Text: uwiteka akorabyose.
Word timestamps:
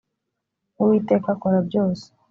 uwiteka 0.81 1.27
akorabyose. 1.35 2.05